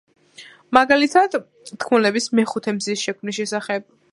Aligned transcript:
მაგალითად, 0.77 1.37
თქმულებას 1.83 2.31
მეხუთე 2.41 2.77
მზის 2.79 3.07
შექმნის 3.07 3.43
შესახებ. 3.43 3.91